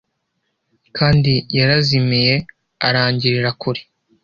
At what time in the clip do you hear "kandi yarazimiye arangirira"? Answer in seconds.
0.97-3.49